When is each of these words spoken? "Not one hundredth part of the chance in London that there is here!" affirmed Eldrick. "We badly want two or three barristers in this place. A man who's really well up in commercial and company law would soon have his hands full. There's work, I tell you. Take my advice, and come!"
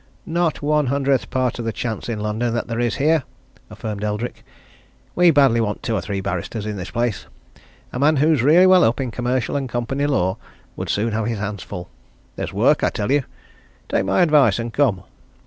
"Not 0.25 0.63
one 0.63 0.87
hundredth 0.87 1.29
part 1.29 1.59
of 1.59 1.65
the 1.65 1.71
chance 1.71 2.09
in 2.09 2.19
London 2.21 2.55
that 2.55 2.65
there 2.65 2.79
is 2.79 2.95
here!" 2.95 3.21
affirmed 3.69 4.03
Eldrick. 4.03 4.43
"We 5.13 5.29
badly 5.29 5.61
want 5.61 5.83
two 5.83 5.93
or 5.93 6.01
three 6.01 6.21
barristers 6.21 6.65
in 6.65 6.75
this 6.75 6.89
place. 6.89 7.27
A 7.93 7.99
man 7.99 8.15
who's 8.15 8.41
really 8.41 8.65
well 8.65 8.83
up 8.83 8.99
in 8.99 9.11
commercial 9.11 9.55
and 9.55 9.69
company 9.69 10.07
law 10.07 10.37
would 10.75 10.89
soon 10.89 11.11
have 11.11 11.27
his 11.27 11.37
hands 11.37 11.61
full. 11.61 11.87
There's 12.35 12.51
work, 12.51 12.83
I 12.83 12.89
tell 12.89 13.11
you. 13.11 13.25
Take 13.89 14.05
my 14.05 14.23
advice, 14.23 14.57
and 14.57 14.73
come!" 14.73 15.03